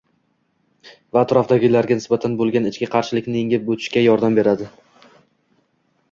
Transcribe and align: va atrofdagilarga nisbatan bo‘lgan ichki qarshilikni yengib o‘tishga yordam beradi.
va 1.17 1.21
atrofdagilarga 1.25 1.97
nisbatan 1.99 2.37
bo‘lgan 2.39 2.65
ichki 2.69 2.87
qarshilikni 2.95 3.37
yengib 3.41 3.69
o‘tishga 3.75 4.03
yordam 4.05 4.39
beradi. 4.41 4.71